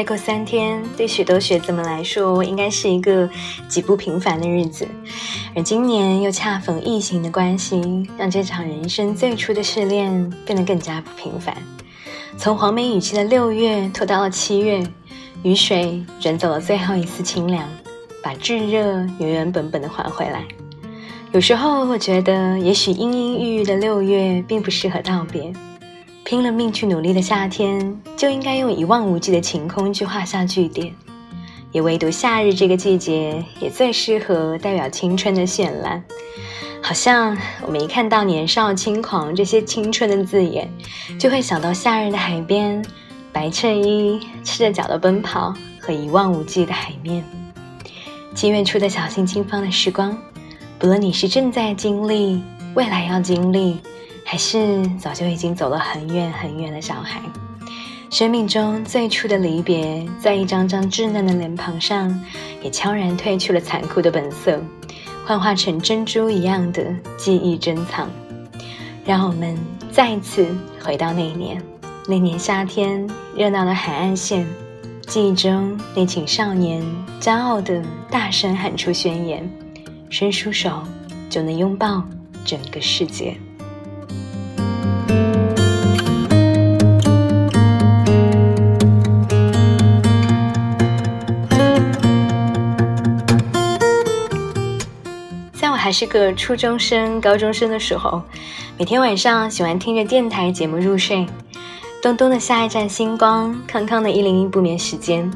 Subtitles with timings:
[0.00, 3.28] 再过三天，对许多学子们来说，应该是一个
[3.68, 4.88] 极不平凡的日子。
[5.54, 11.54] 而今年又恰逢疫情的关系，让这场人生最初的试炼变得更加不平凡。
[12.38, 14.82] 从黄梅雨季的六月拖到了七月，
[15.42, 17.68] 雨水卷走了最后一丝清凉，
[18.22, 20.42] 把炙热原原本本的还回来。
[21.32, 25.52] 有时候我觉得，也许阴阴郁郁的六月并不适合道别。
[26.30, 30.94] 拼了命去努力的夏天，就应该用一望无际的晴空去画下句点。
[31.72, 36.00] 也唯独夏日这个季节，也最适合代表青春的绚烂。
[36.80, 40.70] 好像我们一看到年少轻狂这些青春的字眼，
[41.18, 42.80] 就会想到夏日的海边，
[43.32, 47.24] 白衬衣、赤着脚的奔跑和一望无际的海面。
[48.36, 50.16] 七月初的小心轻放的时光，
[50.78, 52.40] 不论你是正在经历，
[52.76, 53.78] 未来要经历。
[54.30, 57.20] 还是早就已经走了很远很远的小孩，
[58.10, 62.08] 生命中最初的离别，在一张张稚嫩的脸庞上，
[62.62, 64.62] 也悄然褪去了残酷的本色，
[65.26, 68.08] 幻化成珍珠一样的记忆珍藏。
[69.04, 69.58] 让我们
[69.90, 70.46] 再次
[70.80, 71.60] 回到那一年，
[72.06, 73.04] 那年夏天
[73.34, 74.46] 热闹的海岸线，
[75.08, 76.80] 记忆中那群少年
[77.20, 79.50] 骄傲的大声喊出宣言：
[80.08, 80.84] 伸出手
[81.28, 82.00] 就能拥抱
[82.44, 83.36] 整个世界。
[95.90, 98.22] 还是个初中生、高中生的时候，
[98.78, 101.26] 每天晚上喜欢听着电台节目入睡。
[102.00, 105.28] 东东的下一站星光，康康的一零一不眠时间，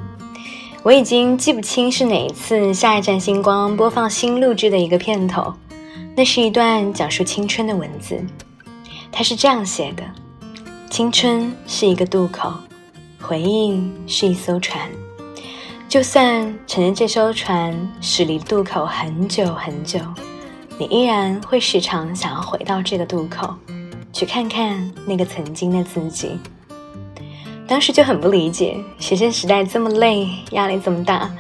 [0.85, 5.53] 我已经记不清是哪一次下一站星光播放新录制的一个片头。
[6.15, 8.25] 那是一段讲述青春的文字，
[9.11, 10.05] 它是这样写的：
[10.89, 12.53] 青春是一个渡口，
[13.21, 14.89] 回忆是一艘船。
[15.89, 19.99] 就算乘着这艘船驶离渡口很久很久。
[20.77, 23.55] 你依然会时常想要回到这个渡口，
[24.13, 26.39] 去看看那个曾经的自己。
[27.67, 31.31] 当时就很不理解，学生时代这么累，压力这么大，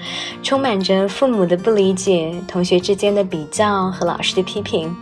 [0.42, 4.94] 充满着父母的不理解、同学之间的比较和老师的批评，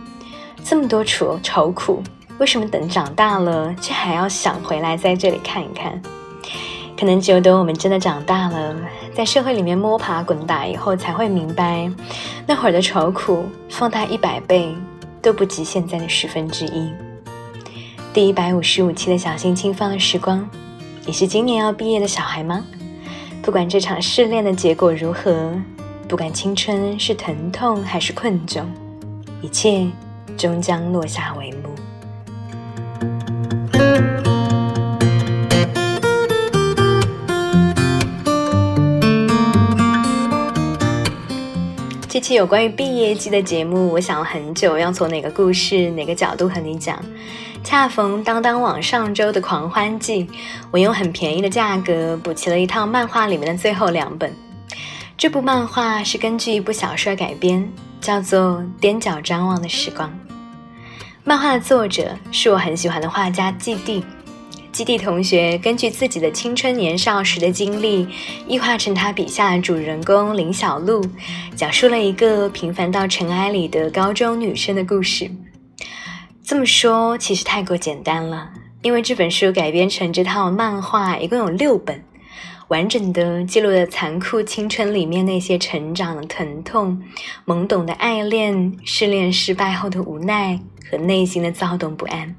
[0.65, 2.01] 这么多愁愁苦，
[2.39, 6.01] 为什么等长大了，却还要想回来在这里看一看？
[6.99, 8.75] 可能只有等我们真的长大了，
[9.15, 11.89] 在社会里面摸爬滚打以后，才会明白，
[12.47, 14.75] 那会儿的愁苦放大一百倍
[15.21, 16.91] 都不及现在的十分之一。
[18.11, 20.47] 第一百五十五期的小心轻放的时光，
[21.05, 22.63] 你是今年要毕业的小孩吗？
[23.41, 25.51] 不管这场试炼的结果如何，
[26.07, 28.63] 不管青春是疼痛还是困窘，
[29.41, 29.87] 一切
[30.35, 31.72] 终将落下帷幕。
[42.23, 46.97] 期有关于毕业季的节目，我想了很久，要从哪个故事、哪个角度和你讲。
[47.65, 50.25] 恰逢当当网上周的狂欢季，
[50.71, 54.33] 我用很便宜的价格补齐了一套漫画里面的最后两本。
[55.17, 57.69] 这部漫画是根据一部小说改编，
[57.99, 60.09] 叫做《踮脚张望的时光》。
[61.25, 64.01] 漫画的作者是我很喜欢的画家季地。
[64.73, 68.07] 基地同学根据自己的青春年少时的经历，
[68.47, 70.99] 异化成他笔下主人公林小璐，
[71.55, 75.29] 讲述了一个平凡到尘埃里的高中女生的故事。
[76.43, 78.49] 这么说其实太过简单了，
[78.81, 82.03] 因为这本书改编成这套漫画一共有六本，
[82.69, 86.99] 完整的记录了残酷青春里面那些成长的疼痛、
[87.45, 90.59] 懵懂的爱恋、失恋失败后的无奈
[90.89, 92.35] 和内心的躁动不安。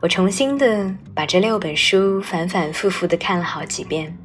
[0.00, 4.16] 我重新的把这六本书反反复复的看了好几遍，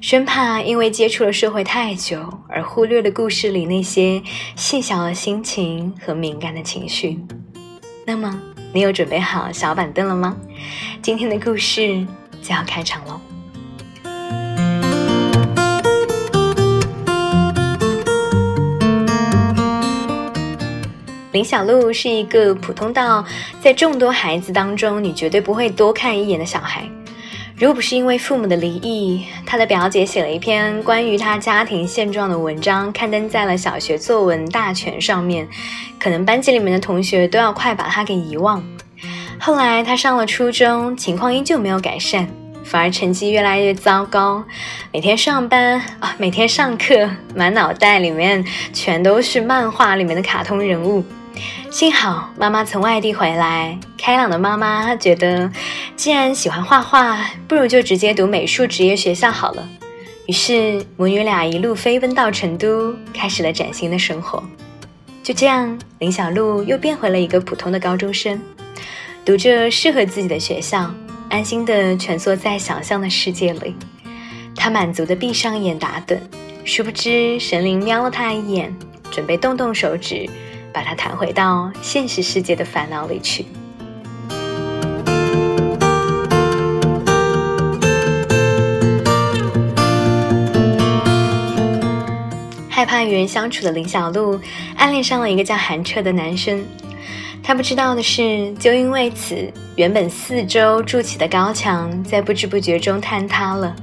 [0.00, 4.20] 生怕因为接触了社会太久而忽略了故事里那些
[4.56, 7.20] 细小的心情和敏感的情绪。
[8.04, 8.36] 那么，
[8.72, 10.36] 你有准备好小板凳了吗？
[11.00, 12.04] 今天的故事
[12.42, 13.20] 就要开场喽！
[21.32, 23.24] 林小璐是一个普通到
[23.60, 26.84] 在众多孩子当中你绝对不会多看一眼的小孩。
[27.56, 35.48] 如果不是因为父母的离异，他的表姐写了一篇关于他家庭现状的文章，刊登在了小学作文大全上面，
[35.98, 38.62] 可能班级里面的同学都要快把他给遗忘。
[39.38, 42.28] 后来他上了初中，情况依旧没有改善，
[42.62, 44.44] 反而成绩越来越糟糕。
[44.92, 51.02] 每天上班啊，每天上课，满脑袋里面全都是漫画里面的卡通人物。
[51.72, 55.50] 幸好妈妈从外地回来，开朗的妈妈觉得，
[55.96, 59.66] 既然喜欢画画，不如就直接读美术职业学校好了。
[60.26, 64.44] 于是母女俩一路飞奔到成都，开始了崭新的生活。
[65.22, 68.38] 就这样，林小璐又变回了一个普通的高中生，
[69.24, 70.94] 读着适合自己的学校，
[71.30, 73.74] 安心的蜷缩在想象的世界里。
[74.54, 76.18] 她满足的闭上眼打盹，
[76.66, 78.76] 殊不知神灵瞄了她一眼，
[79.10, 80.28] 准备动动手指，
[80.72, 83.46] 把它弹回到现实世界的烦恼里去。
[92.68, 94.40] 害怕与人相处的林小璐，
[94.76, 96.64] 暗恋上了一个叫韩彻的男生。
[97.44, 103.74] 他不知道的是，就因为此，原本四周筑起的高墙，在不知不觉中坍塌了。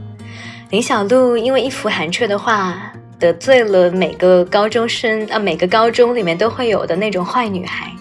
[0.70, 7.92] 林小璐因为一幅韩彻的画，得罪了每个高中生啊，每个高中里面都会有的那种坏女孩，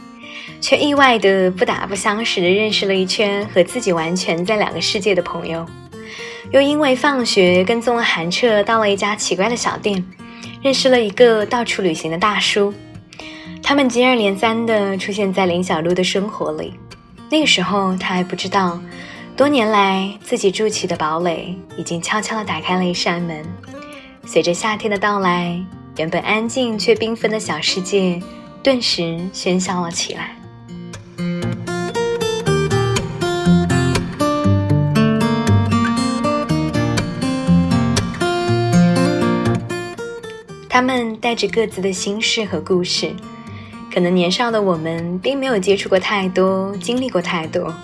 [0.61, 5.67] 却意外的不打不相识的认识了一圈和自己完全在两个世界的朋友。
[6.53, 10.03] 又因为放学跟踪了韩彻，到了一家奇怪的小店。
[10.61, 12.75] 认识了一个到处旅行的大叔，
[13.62, 16.75] 他们接二连三的出现在林小璐的生活里。
[17.31, 18.81] 那个时候，他还不知道，
[19.37, 23.44] 多年来自己筑起的堡垒已经悄悄的打开了一扇门。
[24.31, 25.59] 随着夏天的到来，
[25.97, 28.21] 原本安静却缤纷的小世界，
[28.63, 30.37] 顿时喧嚣了起来。
[40.69, 43.11] 他们带着各自的心事和故事，
[43.91, 47.75] 可能年少的我们并没有接触过太多，经历过太多，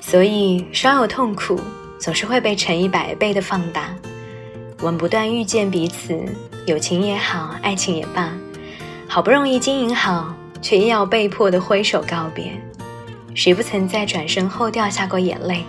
[0.00, 1.60] 所以稍有痛苦，
[1.98, 3.92] 总是会被乘以百倍的放大。
[4.80, 6.18] 我们不断遇见彼此，
[6.66, 8.32] 友情也好，爱情也罢，
[9.06, 12.52] 好不容易经营好，却又要被迫的挥手告别。
[13.34, 15.64] 谁不曾在转身后掉下过眼泪？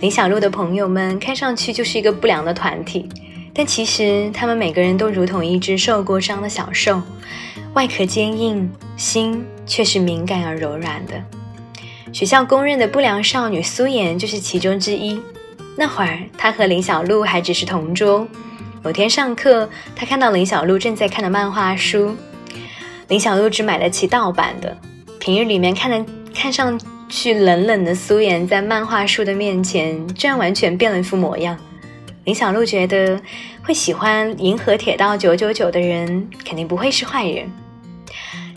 [0.00, 3.08] 林小璐的朋友们看上去就是一个不良的团体。
[3.54, 7.02] 但其实，他们每个人都如同一只受过伤的小兽，
[7.74, 11.22] 外壳坚硬，心却是敏感而柔软的。
[12.14, 15.20] 学校公认的不良少女苏妍就是其中之一。
[15.76, 18.26] 那会儿，他和林小璐还只是同桌。
[18.82, 22.14] 某天上课，他看到林小璐正在看的漫画书。
[23.08, 24.76] 林小璐只买得起盗版的。
[25.18, 31.56] 平日里面看的看上去冷冷的苏妍，在漫画书的面前，居然完全变了一副模样。
[32.24, 33.20] 林小璐觉得，
[33.62, 37.50] 会喜欢《银河铁道九九九》的人，肯定不会是坏人。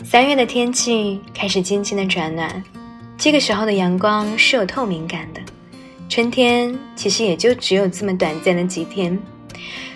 [0.04, 2.62] 三月的天气开始渐渐的转暖，
[3.16, 5.40] 这个时候的阳光是有透明感的。
[6.08, 9.18] 春天其实也就只有这么短暂的几天，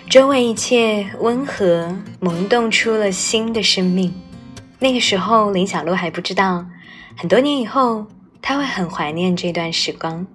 [0.09, 4.13] 周围一切温和，萌动出了新的生命。
[4.77, 6.65] 那个时候，林小璐还不知道，
[7.17, 8.05] 很多年以后，
[8.41, 10.25] 她会很怀念这段时光。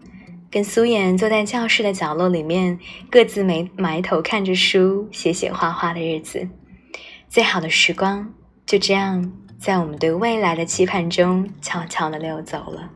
[0.50, 2.78] 跟苏妍坐在教室的角落里面，
[3.11, 6.49] 各自埋埋头看着书、写写画画的日子，
[7.28, 8.32] 最好的时光
[8.64, 12.90] 就这样在我们对未来的期盼中悄悄地溜走了。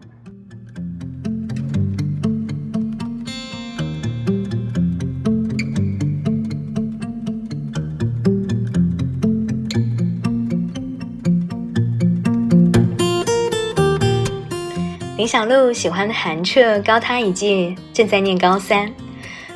[15.20, 18.90] 林小璐喜欢的韩彻高他一届，正在念高三，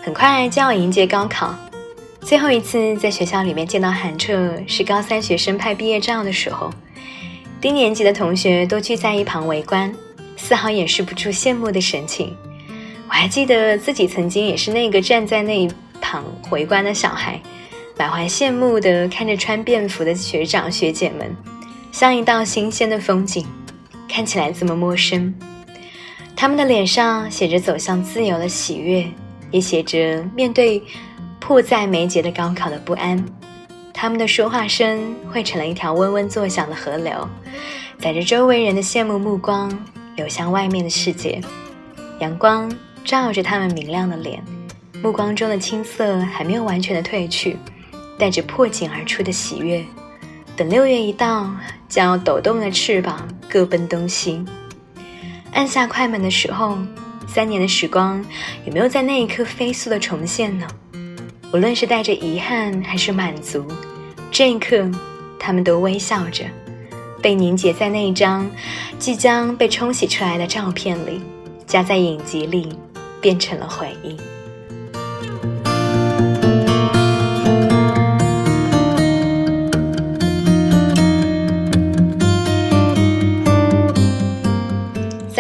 [0.02, 1.54] 很快就要迎接高考。
[2.21, 6.68] 最后一次在学校里面见到韩彻，是高三学生拍毕业照的时候，
[7.62, 9.90] 低年级的同学都聚在一旁围观，
[10.37, 12.37] 丝毫掩饰不住羡慕的神情。
[13.09, 15.66] 我还记得自己曾经也是那个站在那一
[15.99, 17.40] 旁围观的小孩，
[17.97, 21.35] 满怀羡慕的看着穿便服的学长学姐们，
[21.90, 23.47] 像一道新鲜的风景，
[24.06, 25.35] 看起来这么陌生。
[26.37, 29.07] 他们的脸上写着走向自由的喜悦，
[29.50, 30.83] 也写着面对
[31.41, 33.25] 迫在眉睫的高考的不安。
[33.93, 37.26] 他们的说话声汇成了一条嗡嗡作响的河流，
[37.99, 39.73] 载着周围人的羡慕目光
[40.17, 41.41] 流向外面的世界。
[42.19, 42.71] 阳光
[43.05, 44.43] 照着他们明亮的脸，
[45.03, 47.57] 目光中的青涩还没有完全的褪去，
[48.19, 49.83] 带着破茧而出的喜悦。
[50.57, 51.50] 等六月一到，
[51.88, 54.45] 将要抖动的翅膀各奔东西。
[55.54, 56.76] 按下快门的时候，
[57.28, 58.23] 三年的时光
[58.66, 60.66] 有没有在那一刻飞速的重现呢？
[61.52, 63.64] 无论是带着遗憾还是满足，
[64.32, 64.90] 这一刻，
[65.38, 66.44] 他们都微笑着，
[67.23, 68.50] 被凝结在那一张
[68.99, 71.20] 即将被冲洗出来的照片里，
[71.66, 72.76] 夹在影集里，
[73.20, 74.16] 变成了回忆。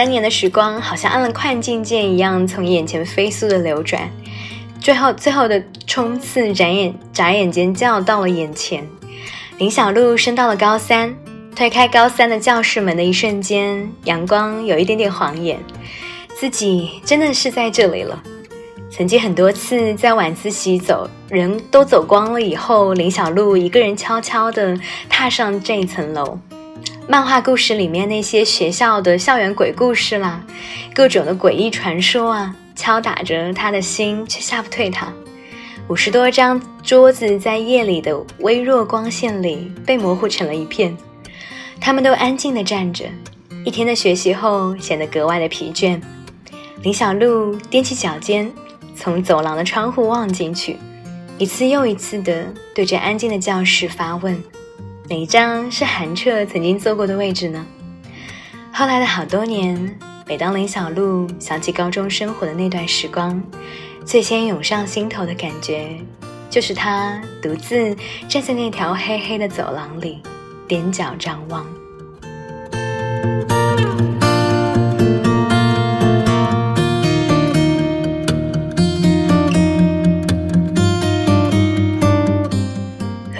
[0.04, 4.02] 三年的时光，好像按了快进键一样，从眼前飞速的流转。
[4.78, 8.86] 最后最后的冲刺，眨眼眨眼间就要到了眼前。
[9.56, 11.16] 林小璐升到了高三，
[11.56, 15.58] 推开高三的教室门的一瞬间，阳光有一点点晃眼，
[16.38, 18.22] 自己真的是在这里了。
[18.90, 26.38] 曾经很多次在晚自习走人都走光了以后，林小璐一个人悄悄地踏上这一层楼。
[27.06, 30.42] 漫画故事里面那些学校的校园鬼故事啦，
[30.94, 35.12] 各种的诡异传说啊，敲打着他的心，却吓不退他。
[35.88, 40.96] 五十多张桌子在夜里的微弱光线里被模糊成了一片，
[41.80, 43.04] 他们都安静地站着。
[43.64, 46.00] 一天的学习后显得格外的疲倦。
[46.82, 48.50] 林小璐踮起脚尖。
[48.96, 50.76] 从走廊的窗户望进去，
[51.36, 54.40] 一次又一次地对着安静的教室发问：
[55.06, 57.66] 哪一张是韩彻曾经坐过的位置呢？
[58.72, 63.42] 后来的好多年，每当林小璐想起高中生活的那段时光，
[64.06, 66.00] 最先涌上心头的感觉，
[66.48, 67.94] 就是她独自
[68.28, 70.22] 站在那条黑黑的走廊里，
[70.66, 71.66] 踮脚张望。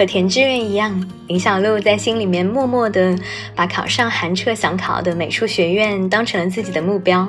[0.05, 3.17] 和田志愿一样，林小璐在心里面默默的
[3.55, 7.27] 把考上韩彻想考的美术学院当成了自己的目标。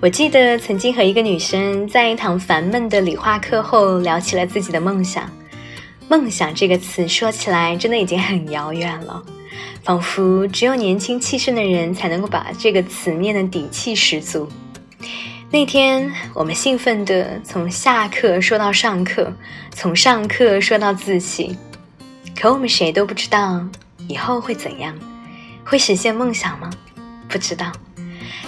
[0.00, 5.30] 我记得曾经和一个女生在一堂烦闷的理化课后聊起了自己的梦想。
[6.08, 9.22] 梦想这个词说起来真的已经很遥远了，
[9.82, 14.48] 仿佛只有年轻气盛的人才能够把这个词念得底气十足。
[15.50, 19.30] 那天我们兴奋地从下课说到上课，
[19.74, 21.54] 从上课说到自习。
[22.42, 23.64] 可我们谁都不知道
[24.08, 24.98] 以后会怎样，
[25.64, 26.68] 会实现梦想吗？
[27.28, 27.70] 不知道。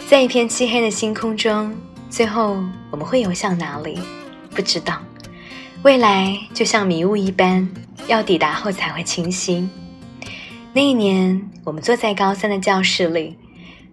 [0.09, 1.73] 在一片漆黑的星空中，
[2.11, 2.61] 最后
[2.91, 4.01] 我们会游向哪里？
[4.51, 5.01] 不知道。
[5.85, 7.73] 未来就像迷雾一般，
[8.09, 9.69] 要抵达后才会清晰。
[10.73, 13.39] 那一年，我们坐在高三的教室里，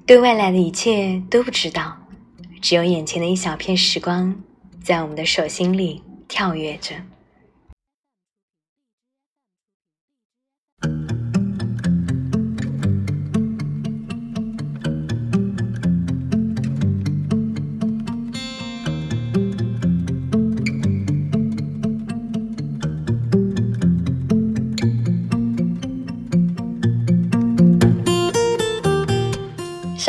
[0.08, 1.96] 对未来的一切都不知道，
[2.60, 4.36] 只有眼前的一小片时光，
[4.84, 6.96] 在我们的手心里跳跃着。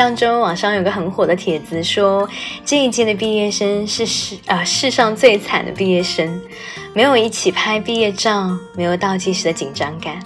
[0.03, 2.29] 上周网上有个很火的帖子，说
[2.65, 6.43] 这一届的毕业生是世啊世上最惨的毕业生，
[6.93, 10.21] 没有一起拍毕业照，没有倒计时的紧张感。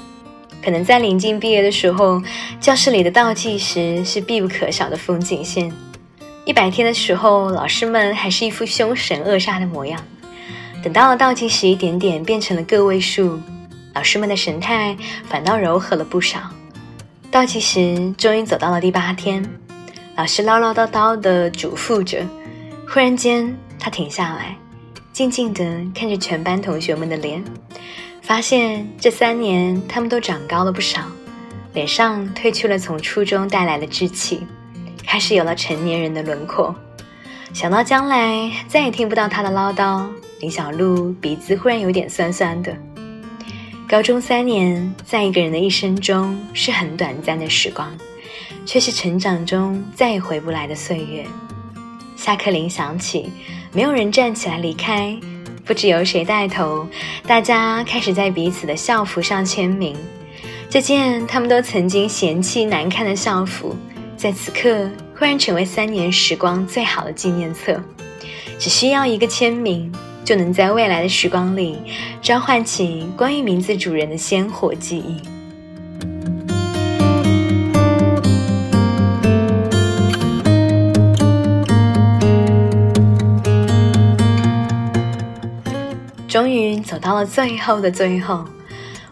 [0.65, 2.23] 可能在临近毕业的时候，
[2.59, 5.71] 教室里的倒计时是必不可少的风景线。
[6.47, 10.03] 一百天的时候，老师们还是一副凶神恶煞的模样。
[10.83, 13.39] 等到了倒计时一点点变成了个位数，
[13.93, 14.97] 老师们的神态
[15.29, 16.39] 反倒柔和了不少。
[17.31, 19.45] 倒计时终于走到了第八天，
[20.17, 22.27] 老师唠唠叨叨地嘱咐着。
[22.89, 24.57] 忽然间，他停下来，
[25.13, 25.63] 静静地
[25.95, 27.45] 看着全班同学们的脸，
[28.23, 31.03] 发现这三年他们都长高了不少，
[31.75, 34.47] 脸上褪去了从初中带来的稚气，
[35.07, 36.75] 开始有了成年人的轮廓。
[37.53, 40.07] 想到将来再也听不到他的唠叨，
[40.41, 42.75] 林小璐鼻子忽然有点酸酸的。
[43.87, 47.93] 高中三年，在一个人的一生中是很短暂的时光，
[48.67, 51.25] 却是成长中再也回不来的岁月。
[52.17, 53.31] 下课铃响起，
[53.73, 55.17] 没有人站起来离开，
[55.65, 56.87] 不知由谁带头，
[57.27, 59.97] 大家开始在彼此的校服上签名。
[60.69, 63.75] 这件他们都曾经嫌弃难看的校服，
[64.17, 67.81] 在此刻忽然成为三年时光最好的纪念册。
[68.59, 69.91] 只需要一个签名。
[70.27, 71.79] 就能在未来的时光里
[72.21, 75.36] 召唤起关于名字主人的鲜活记忆。
[87.07, 88.45] 到了最后的最后，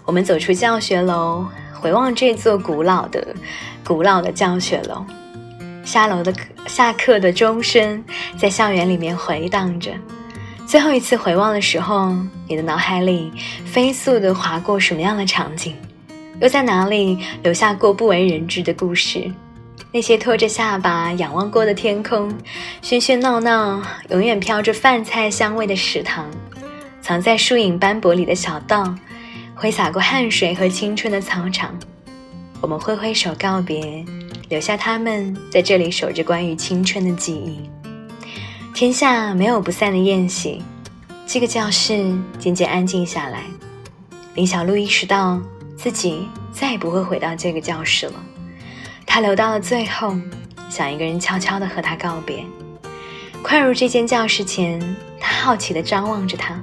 [0.05, 3.25] 我们走出教学楼，回望这座古老的、
[3.87, 5.07] 古老的教学楼，
[5.85, 6.35] 下楼的、
[6.67, 8.03] 下课的钟声
[8.37, 9.93] 在校园里面回荡着。
[10.67, 12.13] 最后一次回望的时候，
[12.49, 13.33] 你的脑海里
[13.65, 15.77] 飞速地划过什么样的场景？
[16.41, 19.31] 又在哪里留下过不为人知的故事？
[19.93, 22.29] 那些托着下巴仰望过的天空，
[22.83, 26.29] 喧喧闹闹，永远飘着饭菜香味的食堂，
[27.05, 28.95] 藏在树影斑驳里的小道，
[29.55, 31.79] 挥洒过汗水和青春的操场，
[32.63, 34.03] 我们挥挥手告别，
[34.49, 37.69] 留下他们在这里守着关于青春的记忆。
[38.73, 40.63] 天下没有不散的宴席，
[41.27, 43.43] 这个教室渐渐安静下来。
[44.35, 45.39] 林小璐意识到
[45.77, 48.15] 自己再也不会回到这个教室了。
[49.05, 50.17] 她留到了最后，
[50.71, 52.43] 想一个人悄悄地和他告别。
[53.43, 54.81] 快入这间教室前，
[55.21, 56.55] 她好奇地张望着他；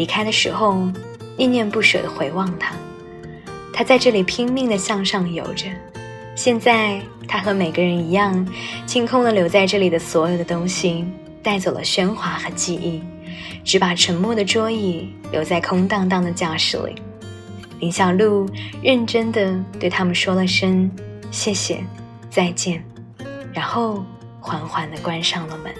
[0.00, 0.90] 离开的时候，
[1.36, 2.74] 念念不舍地回望他。
[3.70, 5.66] 他在这里拼命地向上游着。
[6.34, 8.48] 现在，他和每个人一样，
[8.86, 11.04] 清空了留在这里的所有的东西，
[11.42, 13.02] 带走了喧哗和记忆。
[13.62, 16.94] 只把沉默的桌椅留在空荡荡的教室里。
[17.78, 18.48] 林小璐
[18.82, 20.90] 认真的对他们说了声
[21.30, 21.84] “谢谢，
[22.30, 22.82] 再见”，
[23.52, 24.02] 然后
[24.40, 25.70] 缓缓的关上了门。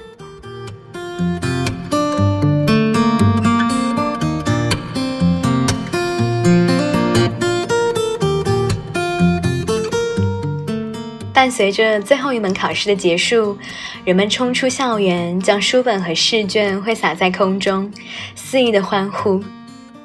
[11.41, 13.57] 伴随着最后一门考试的结束，
[14.05, 17.91] 人们冲出校园，将书本和试卷挥洒在空中，
[18.35, 19.43] 肆意的欢呼。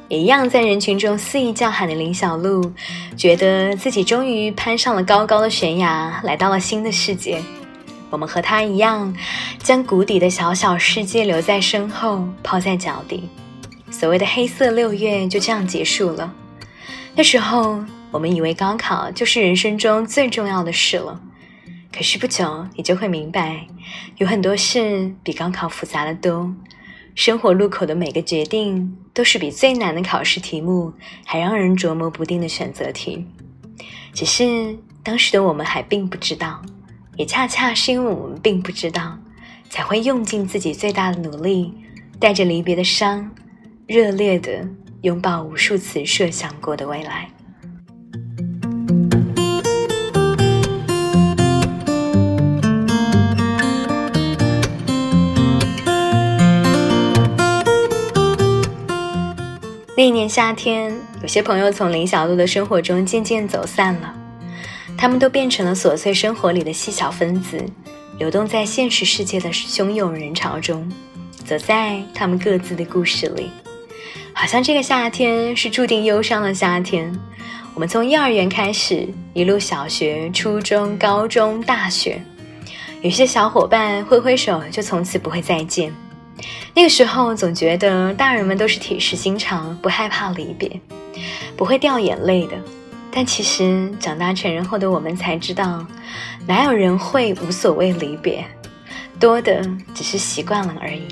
[0.07, 2.71] 也一样在人群中肆意叫喊的林小璐，
[3.17, 7.43] 觉得自己终于攀上了高高的悬崖，来到了新的世界。
[8.09, 9.13] 我们和他一样，
[9.59, 13.27] 将谷底的小小世界留在身后，抛在脚底。
[13.91, 16.33] 所谓的黑色六月就这样结束了。
[17.13, 17.83] 那时候。
[18.11, 21.19] 我们以为高考就是人生中最重要的事了，
[21.95, 23.65] 可是不久你就会明白，
[24.17, 26.53] 有很多事比高考复杂的多。
[27.15, 30.91] 生活路口的每个决定，都是比最难的考试题目
[31.23, 33.25] 还让人琢磨不定的选择题。
[34.13, 36.61] 只是当时的我们还并不知道，
[37.15, 39.17] 也恰恰是因为我们并不知道，
[39.69, 41.73] 才会用尽自己最大的努力，
[42.19, 43.31] 带着离别的伤，
[43.87, 44.67] 热烈的
[45.03, 47.29] 拥抱无数次设想过的未来。
[59.97, 64.13] 那一年夏天，有些朋友从林小璐的生活中渐渐走散了，
[64.97, 67.57] 他们都变成了琐碎生活里的细小分子，
[68.19, 70.91] 流动在现实世界的汹涌人潮中，
[71.45, 73.49] 走在他们各自的故事里。
[74.33, 77.17] 好像这个夏天是注定忧伤的夏天。
[77.73, 82.21] 我们从幼儿园开始，一路小学、初中、高中、大学，
[83.01, 85.93] 有些小伙伴挥挥手，就从此不会再见。
[86.73, 90.79] 那个时候总觉得大人们都是铁石心肠，不害怕离别，
[91.55, 92.55] 不会掉眼泪的。
[93.09, 95.85] 但其实长大成人后的我们才知道，
[96.45, 98.45] 哪有人会无所谓离别，
[99.17, 101.07] 多的只是习惯了而已。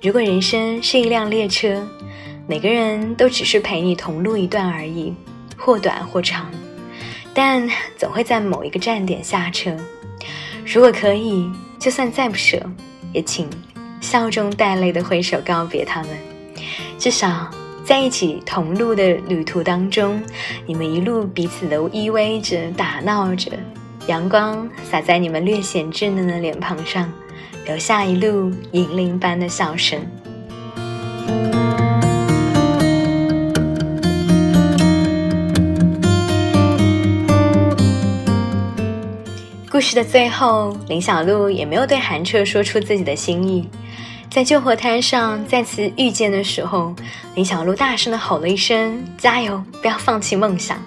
[0.00, 1.86] 如果人生是一辆列车，
[2.46, 5.14] 每个人都只是陪你同路一段而已，
[5.58, 6.50] 或短或长，
[7.34, 9.76] 但总会在某一个站点下车。
[10.64, 12.58] 如果可以，就算再不舍，
[13.12, 13.46] 也请。
[14.04, 16.10] 笑中带泪的挥手告别他们，
[16.98, 17.50] 至少
[17.84, 20.22] 在一起同路的旅途当中，
[20.66, 23.50] 你们一路彼此都依偎着打闹着，
[24.06, 27.10] 阳光洒在你们略显稚嫩的脸庞上，
[27.64, 29.98] 留下一路银铃般的笑声。
[39.74, 43.68] 故事的最后，林小璐也没有对韩彻说出自己的心意。
[44.30, 46.94] 在救火滩上再次遇见的时候，
[47.34, 50.80] 林小璐大声的吼了一声：“加油，不要放弃梦想！”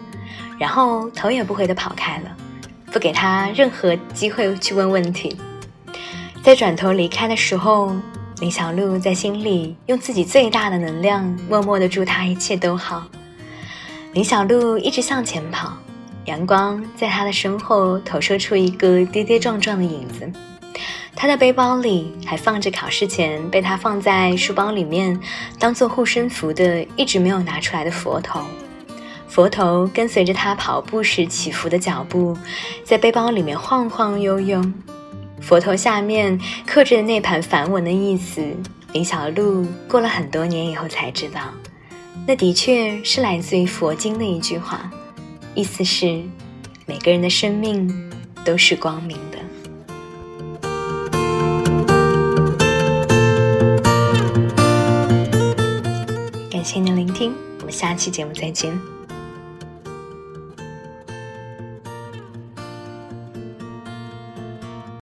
[0.58, 2.32] 然后头也不回的跑开了，
[2.86, 5.36] 不给他任何机会去问问题。
[6.41, 7.93] 在转头离开的时候，
[8.39, 13.06] 林小璐在心里用自己最大的能量，默默的祝他一切都好。
[14.13, 15.73] 林小璐一直向前跑，
[16.28, 20.30] 阳光在他的身后投射出一个跌跌撞撞的影子。
[21.16, 25.20] 他的背包里还放着考试前被他放在书包里面
[25.58, 28.42] 当做护身符的一直没有拿出来的佛头，
[29.28, 32.38] 佛头跟随着他跑步时起伏的脚步，
[32.84, 34.62] 在背包里面晃晃悠悠。
[35.40, 38.44] 佛头下面刻着的那盘梵文的意思，
[38.92, 41.42] 林小璐过了很多年以后才知道，
[42.28, 44.92] 那的确是来自于佛经的一句话，
[45.58, 46.22] 意思是
[46.86, 48.12] 每个人的生命
[48.46, 49.39] 都是光明的。
[56.52, 58.97] 感谢您的聆听，我们下期节目再见。